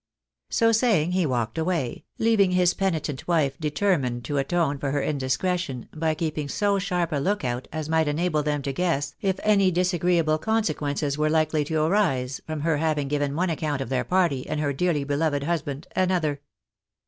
So 0.49 0.71
saying, 0.71 1.11
he 1.11 1.27
walked 1.27 1.59
away, 1.59 2.05
leaving 2.17 2.53
his 2.53 2.73
penitent 2.73 3.27
wife 3.27 3.55
determined 3.59 4.25
to 4.25 4.39
atone 4.39 4.79
for 4.79 4.89
her 4.89 5.01
indiscretion 5.03 5.89
by 5.95 6.15
keeping 6.15 6.49
so 6.49 6.79
sharp 6.79 7.11
a 7.11 7.17
look 7.17 7.45
out 7.45 7.67
as 7.71 7.87
might 7.87 8.07
enable 8.07 8.41
them 8.41 8.63
to 8.63 8.73
guess 8.73 9.13
if 9.21 9.39
any 9.43 9.69
disagreeable 9.69 10.39
consequences 10.39 11.19
were 11.19 11.29
likely 11.29 11.63
to 11.65 11.83
arise 11.83 12.41
from 12.47 12.61
her 12.61 12.77
having 12.77 13.09
given 13.09 13.35
one 13.35 13.51
account 13.51 13.79
of 13.79 13.89
their 13.89 14.03
party, 14.03 14.49
and 14.49 14.59
her 14.59 14.73
dearly 14.73 15.03
beloved 15.03 15.43
husband 15.43 15.85
another. 15.95 16.41